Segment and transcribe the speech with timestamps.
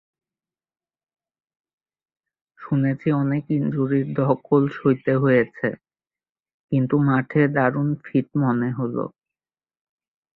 [2.59, 5.67] শুনেছি অনেক ইনজুরির ধকল সইতে হয়েছে,
[6.71, 9.03] কিন্তু মাঠে দারুণ ফিট মনে হলো।